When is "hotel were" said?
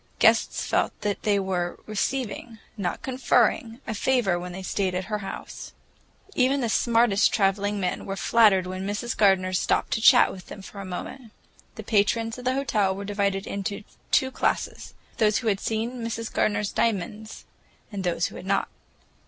12.55-13.05